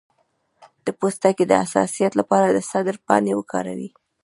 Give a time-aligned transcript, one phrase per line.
[0.85, 3.89] د پوستکي د حساسیت لپاره د سدر پاڼې وکاروئ